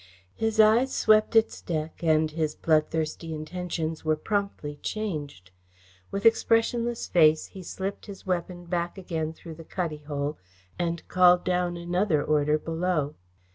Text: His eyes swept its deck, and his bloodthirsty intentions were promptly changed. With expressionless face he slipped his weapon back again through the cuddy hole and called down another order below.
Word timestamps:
His 0.33 0.59
eyes 0.59 0.91
swept 0.91 1.35
its 1.35 1.61
deck, 1.61 1.99
and 2.01 2.31
his 2.31 2.55
bloodthirsty 2.55 3.35
intentions 3.35 4.03
were 4.03 4.15
promptly 4.15 4.77
changed. 4.77 5.51
With 6.09 6.25
expressionless 6.25 7.05
face 7.05 7.45
he 7.45 7.61
slipped 7.61 8.07
his 8.07 8.25
weapon 8.25 8.65
back 8.65 8.97
again 8.97 9.31
through 9.31 9.53
the 9.53 9.63
cuddy 9.63 9.99
hole 9.99 10.39
and 10.79 11.07
called 11.07 11.43
down 11.45 11.77
another 11.77 12.23
order 12.23 12.57
below. 12.57 13.13